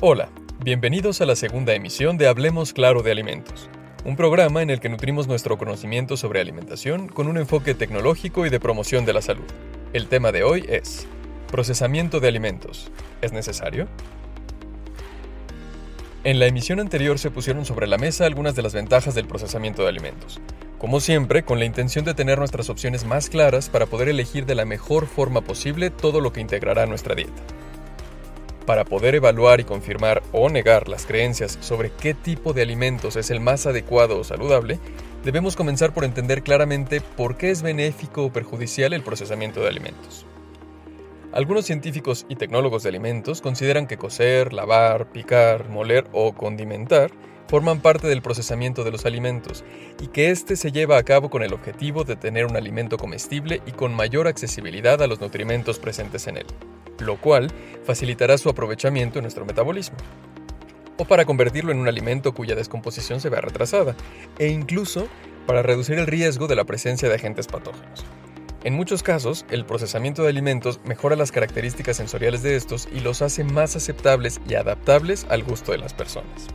[0.00, 0.28] Hola,
[0.62, 3.68] bienvenidos a la segunda emisión de Hablemos Claro de Alimentos,
[4.04, 8.48] un programa en el que nutrimos nuestro conocimiento sobre alimentación con un enfoque tecnológico y
[8.48, 9.48] de promoción de la salud.
[9.92, 11.08] El tema de hoy es
[11.50, 12.92] procesamiento de alimentos.
[13.22, 13.88] ¿Es necesario?
[16.22, 19.82] En la emisión anterior se pusieron sobre la mesa algunas de las ventajas del procesamiento
[19.82, 20.40] de alimentos,
[20.78, 24.54] como siempre con la intención de tener nuestras opciones más claras para poder elegir de
[24.54, 27.57] la mejor forma posible todo lo que integrará nuestra dieta.
[28.68, 33.30] Para poder evaluar y confirmar o negar las creencias sobre qué tipo de alimentos es
[33.30, 34.78] el más adecuado o saludable,
[35.24, 40.26] debemos comenzar por entender claramente por qué es benéfico o perjudicial el procesamiento de alimentos.
[41.32, 47.10] Algunos científicos y tecnólogos de alimentos consideran que cocer, lavar, picar, moler o condimentar
[47.46, 49.64] forman parte del procesamiento de los alimentos
[49.98, 53.62] y que éste se lleva a cabo con el objetivo de tener un alimento comestible
[53.64, 56.46] y con mayor accesibilidad a los nutrimentos presentes en él
[57.00, 57.50] lo cual
[57.84, 59.96] facilitará su aprovechamiento en nuestro metabolismo.
[60.96, 63.94] O para convertirlo en un alimento cuya descomposición se vea retrasada,
[64.38, 65.08] e incluso
[65.46, 68.04] para reducir el riesgo de la presencia de agentes patógenos.
[68.64, 73.22] En muchos casos, el procesamiento de alimentos mejora las características sensoriales de estos y los
[73.22, 76.48] hace más aceptables y adaptables al gusto de las personas.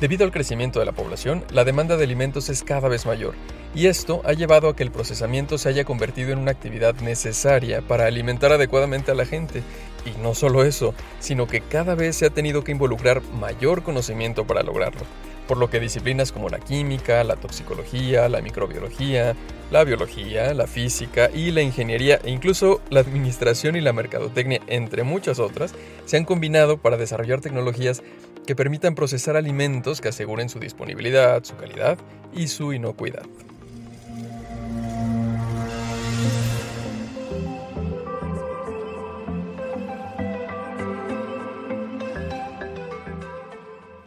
[0.00, 3.34] Debido al crecimiento de la población, la demanda de alimentos es cada vez mayor,
[3.74, 7.82] y esto ha llevado a que el procesamiento se haya convertido en una actividad necesaria
[7.82, 9.62] para alimentar adecuadamente a la gente.
[10.06, 14.46] Y no solo eso, sino que cada vez se ha tenido que involucrar mayor conocimiento
[14.46, 15.00] para lograrlo,
[15.48, 19.34] por lo que disciplinas como la química, la toxicología, la microbiología,
[19.70, 25.02] la biología, la física y la ingeniería e incluso la administración y la mercadotecnia, entre
[25.02, 28.02] muchas otras, se han combinado para desarrollar tecnologías
[28.46, 31.98] que permitan procesar alimentos que aseguren su disponibilidad, su calidad
[32.32, 33.24] y su inocuidad.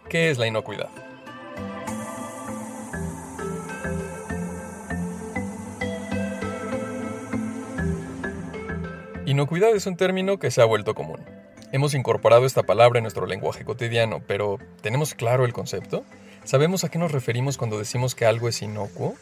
[0.07, 1.00] ¿Qué es la inocuidad?
[9.31, 11.21] Inocuidad es un término que se ha vuelto común.
[11.71, 16.03] Hemos incorporado esta palabra en nuestro lenguaje cotidiano, pero ¿tenemos claro el concepto?
[16.43, 19.15] ¿Sabemos a qué nos referimos cuando decimos que algo es inocuo?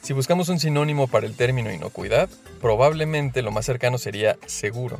[0.00, 2.30] Si buscamos un sinónimo para el término inocuidad,
[2.62, 4.98] probablemente lo más cercano sería seguro.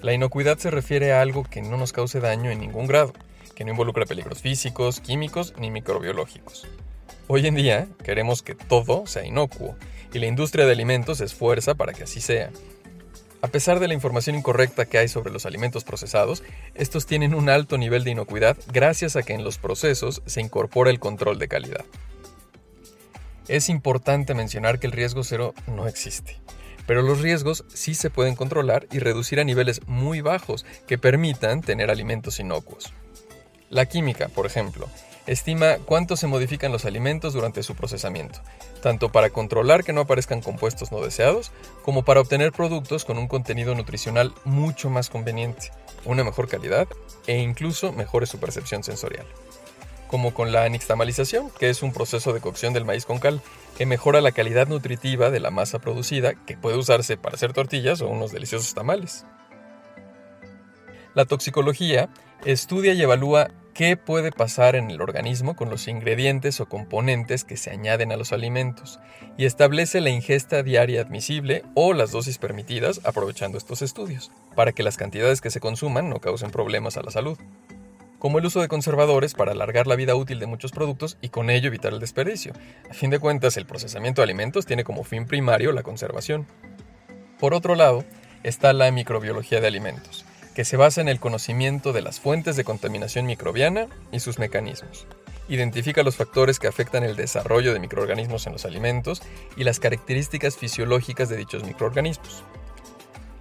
[0.00, 3.12] La inocuidad se refiere a algo que no nos cause daño en ningún grado,
[3.54, 6.66] que no involucra peligros físicos, químicos ni microbiológicos.
[7.28, 9.76] Hoy en día queremos que todo sea inocuo,
[10.14, 12.48] y la industria de alimentos se esfuerza para que así sea.
[13.42, 16.44] A pesar de la información incorrecta que hay sobre los alimentos procesados,
[16.76, 20.90] estos tienen un alto nivel de inocuidad gracias a que en los procesos se incorpora
[20.90, 21.84] el control de calidad.
[23.48, 26.40] Es importante mencionar que el riesgo cero no existe,
[26.86, 31.62] pero los riesgos sí se pueden controlar y reducir a niveles muy bajos que permitan
[31.62, 32.92] tener alimentos inocuos.
[33.70, 34.88] La química, por ejemplo,
[35.26, 38.40] estima cuánto se modifican los alimentos durante su procesamiento
[38.82, 41.52] tanto para controlar que no aparezcan compuestos no deseados,
[41.82, 45.70] como para obtener productos con un contenido nutricional mucho más conveniente,
[46.04, 46.88] una mejor calidad
[47.26, 49.24] e incluso mejore su percepción sensorial.
[50.08, 53.40] Como con la nixtamalización, que es un proceso de cocción del maíz con cal,
[53.78, 58.02] que mejora la calidad nutritiva de la masa producida, que puede usarse para hacer tortillas
[58.02, 59.24] o unos deliciosos tamales.
[61.14, 62.10] La toxicología
[62.44, 67.56] estudia y evalúa ¿Qué puede pasar en el organismo con los ingredientes o componentes que
[67.56, 69.00] se añaden a los alimentos?
[69.38, 74.82] Y establece la ingesta diaria admisible o las dosis permitidas aprovechando estos estudios, para que
[74.82, 77.38] las cantidades que se consuman no causen problemas a la salud.
[78.18, 81.48] Como el uso de conservadores para alargar la vida útil de muchos productos y con
[81.48, 82.52] ello evitar el desperdicio.
[82.90, 86.46] A fin de cuentas, el procesamiento de alimentos tiene como fin primario la conservación.
[87.40, 88.04] Por otro lado,
[88.42, 90.21] está la microbiología de alimentos
[90.54, 95.06] que se basa en el conocimiento de las fuentes de contaminación microbiana y sus mecanismos.
[95.48, 99.22] Identifica los factores que afectan el desarrollo de microorganismos en los alimentos
[99.56, 102.44] y las características fisiológicas de dichos microorganismos.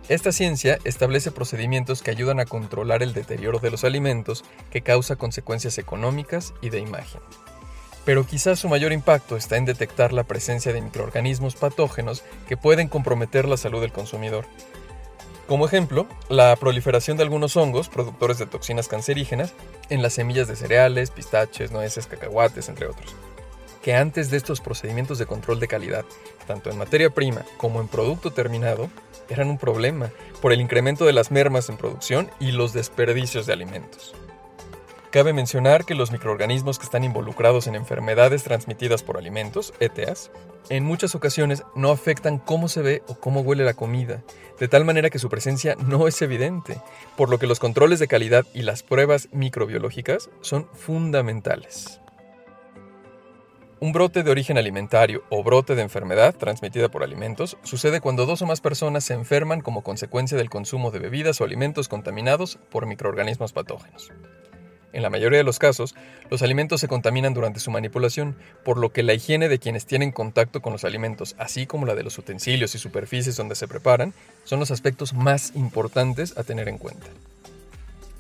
[0.10, 5.16] Esta ciencia establece procedimientos que ayudan a controlar el deterioro de los alimentos que causa
[5.16, 7.22] consecuencias económicas y de imagen.
[8.04, 12.88] Pero quizás su mayor impacto está en detectar la presencia de microorganismos patógenos que pueden
[12.88, 14.48] comprometer la salud del consumidor
[15.52, 19.52] como ejemplo, la proliferación de algunos hongos productores de toxinas cancerígenas
[19.90, 23.14] en las semillas de cereales, pistaches, nueces, cacahuates, entre otros.
[23.84, 26.06] Que antes de estos procedimientos de control de calidad,
[26.48, 28.90] tanto en materia prima como en producto terminado,
[29.28, 30.10] eran un problema
[30.42, 34.16] por el incremento de las mermas en producción y los desperdicios de alimentos.
[35.12, 40.32] Cabe mencionar que los microorganismos que están involucrados en enfermedades transmitidas por alimentos, ETAs,
[40.70, 44.24] en muchas ocasiones no afectan cómo se ve o cómo huele la comida,
[44.58, 46.80] de tal manera que su presencia no es evidente,
[47.18, 52.00] por lo que los controles de calidad y las pruebas microbiológicas son fundamentales.
[53.82, 58.44] Un brote de origen alimentario o brote de enfermedad transmitida por alimentos sucede cuando dos
[58.44, 62.86] o más personas se enferman como consecuencia del consumo de bebidas o alimentos contaminados por
[62.86, 64.10] microorganismos patógenos.
[64.94, 65.96] En la mayoría de los casos,
[66.30, 70.12] los alimentos se contaminan durante su manipulación, por lo que la higiene de quienes tienen
[70.12, 74.14] contacto con los alimentos, así como la de los utensilios y superficies donde se preparan,
[74.44, 77.08] son los aspectos más importantes a tener en cuenta.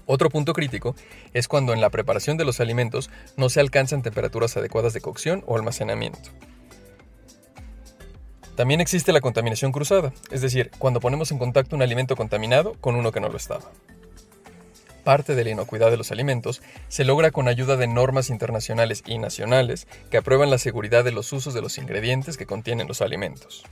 [0.06, 0.96] Otro punto crítico
[1.34, 5.44] es cuando en la preparación de los alimentos no se alcanzan temperaturas adecuadas de cocción
[5.46, 6.32] o almacenamiento.
[8.56, 12.96] También existe la contaminación cruzada, es decir, cuando ponemos en contacto un alimento contaminado con
[12.96, 13.72] uno que no lo estaba.
[15.04, 19.18] Parte de la inocuidad de los alimentos se logra con ayuda de normas internacionales y
[19.18, 23.64] nacionales que aprueban la seguridad de los usos de los ingredientes que contienen los alimentos.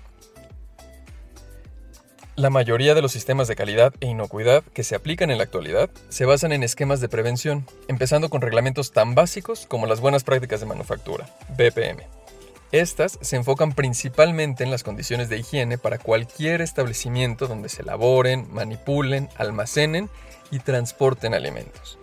[2.35, 5.89] La mayoría de los sistemas de calidad e inocuidad que se aplican en la actualidad
[6.07, 10.61] se basan en esquemas de prevención, empezando con reglamentos tan básicos como las buenas prácticas
[10.61, 12.18] de manufactura, BPM.
[12.71, 18.47] Estas se enfocan principalmente en las condiciones de higiene para cualquier establecimiento donde se elaboren,
[18.51, 20.07] manipulen, almacenen
[20.51, 21.97] y transporten alimentos.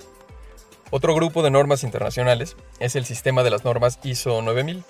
[0.90, 4.82] Otro grupo de normas internacionales es el sistema de las normas ISO 9000,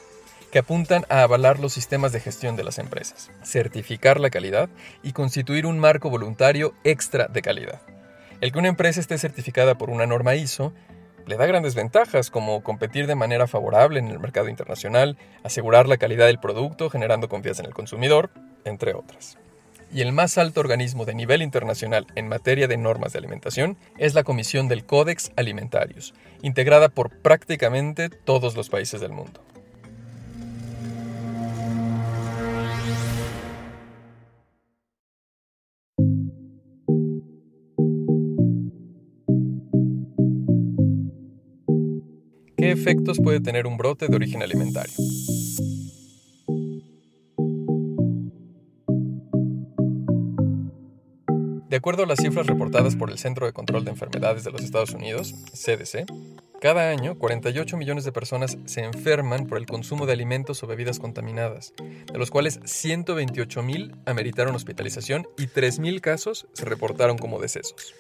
[0.50, 4.70] que apuntan a avalar los sistemas de gestión de las empresas, certificar la calidad
[5.02, 7.82] y constituir un marco voluntario extra de calidad.
[8.40, 10.72] El que una empresa esté certificada por una norma ISO
[11.26, 15.96] le da grandes ventajas como competir de manera favorable en el mercado internacional, asegurar la
[15.96, 18.30] calidad del producto generando confianza en el consumidor,
[18.64, 19.36] entre otras.
[19.92, 24.14] Y el más alto organismo de nivel internacional en materia de normas de alimentación es
[24.14, 29.45] la Comisión del Codex Alimentarius, integrada por prácticamente todos los países del mundo.
[42.66, 44.92] ¿Qué efectos puede tener un brote de origen alimentario?
[51.68, 54.62] De acuerdo a las cifras reportadas por el Centro de Control de Enfermedades de los
[54.64, 56.06] Estados Unidos, CDC,
[56.60, 60.98] cada año 48 millones de personas se enferman por el consumo de alimentos o bebidas
[60.98, 61.72] contaminadas,
[62.12, 67.94] de los cuales 128 mil ameritaron hospitalización y 3 mil casos se reportaron como decesos.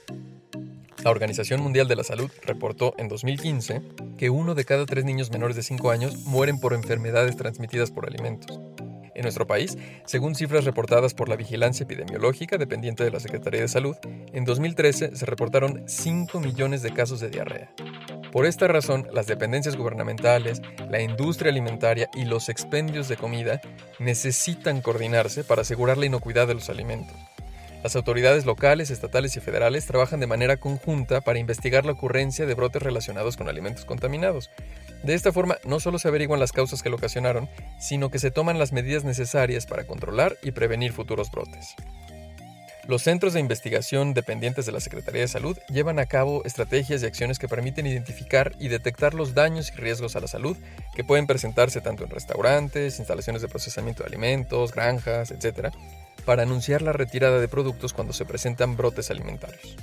[1.04, 3.80] La Organización Mundial de la Salud reportó en 2015
[4.16, 8.06] que uno de cada tres niños menores de 5 años mueren por enfermedades transmitidas por
[8.06, 8.60] alimentos.
[9.14, 13.68] En nuestro país, según cifras reportadas por la Vigilancia Epidemiológica dependiente de la Secretaría de
[13.68, 13.96] Salud,
[14.32, 17.72] en 2013 se reportaron 5 millones de casos de diarrea.
[18.30, 20.60] Por esta razón, las dependencias gubernamentales,
[20.90, 23.62] la industria alimentaria y los expendios de comida
[23.98, 27.16] necesitan coordinarse para asegurar la inocuidad de los alimentos.
[27.82, 32.54] Las autoridades locales, estatales y federales trabajan de manera conjunta para investigar la ocurrencia de
[32.54, 34.50] brotes relacionados con alimentos contaminados.
[35.02, 38.30] De esta forma, no solo se averiguan las causas que lo ocasionaron, sino que se
[38.30, 41.76] toman las medidas necesarias para controlar y prevenir futuros brotes.
[42.88, 47.06] Los centros de investigación dependientes de la Secretaría de Salud llevan a cabo estrategias y
[47.06, 50.56] acciones que permiten identificar y detectar los daños y riesgos a la salud
[50.94, 55.74] que pueden presentarse tanto en restaurantes, instalaciones de procesamiento de alimentos, granjas, etc.,
[56.26, 59.76] para anunciar la retirada de productos cuando se presentan brotes alimentarios.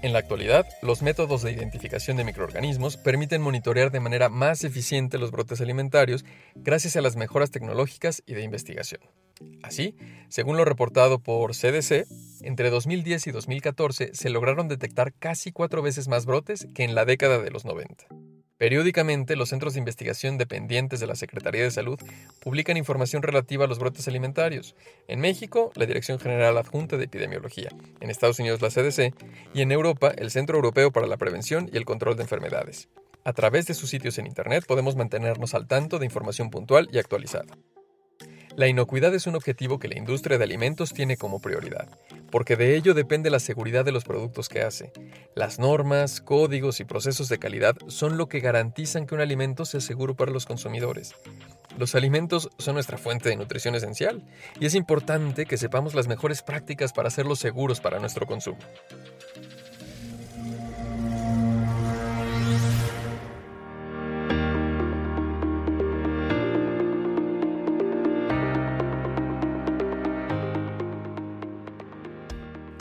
[0.00, 5.18] En la actualidad, los métodos de identificación de microorganismos permiten monitorear de manera más eficiente
[5.18, 6.24] los brotes alimentarios
[6.54, 9.00] gracias a las mejoras tecnológicas y de investigación.
[9.60, 9.96] Así,
[10.28, 12.06] según lo reportado por CDC,
[12.42, 17.04] entre 2010 y 2014 se lograron detectar casi cuatro veces más brotes que en la
[17.04, 18.06] década de los 90.
[18.58, 21.98] Periódicamente, los centros de investigación dependientes de la Secretaría de Salud
[22.40, 24.74] publican información relativa a los brotes alimentarios.
[25.06, 27.68] En México, la Dirección General Adjunta de Epidemiología,
[28.00, 29.14] en Estados Unidos la CDC
[29.54, 32.88] y en Europa el Centro Europeo para la Prevención y el Control de Enfermedades.
[33.22, 36.98] A través de sus sitios en Internet podemos mantenernos al tanto de información puntual y
[36.98, 37.56] actualizada.
[38.56, 41.88] La inocuidad es un objetivo que la industria de alimentos tiene como prioridad,
[42.30, 44.92] porque de ello depende la seguridad de los productos que hace.
[45.34, 49.80] Las normas, códigos y procesos de calidad son lo que garantizan que un alimento sea
[49.80, 51.14] seguro para los consumidores.
[51.78, 54.22] Los alimentos son nuestra fuente de nutrición esencial
[54.58, 58.58] y es importante que sepamos las mejores prácticas para hacerlos seguros para nuestro consumo.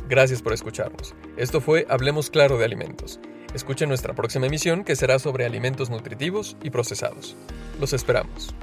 [0.09, 1.13] Gracias por escucharnos.
[1.35, 3.19] Esto fue Hablemos Claro de Alimentos.
[3.53, 7.35] Escuchen nuestra próxima emisión que será sobre alimentos nutritivos y procesados.
[7.79, 8.53] Los esperamos.